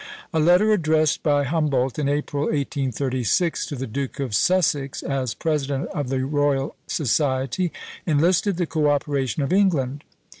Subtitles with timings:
[0.33, 5.89] A letter addressed by Humboldt in April, 1836, to the Duke of Sussex as President
[5.89, 7.71] of the Royal Society,
[8.07, 10.03] enlisted the co operation of England.